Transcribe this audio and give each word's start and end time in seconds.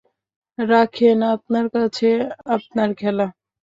রাখেন 0.57 1.19
আপনার 1.35 1.65
কাছে 1.75 2.09
আপনার 2.55 2.89
খেলা। 2.95 3.27